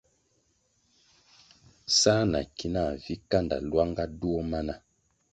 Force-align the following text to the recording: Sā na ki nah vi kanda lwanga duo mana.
Sā 1.97 2.15
na 2.31 2.39
ki 2.55 2.67
nah 2.75 2.91
vi 3.03 3.13
kanda 3.29 3.55
lwanga 3.69 4.03
duo 4.19 4.41
mana. 4.51 4.75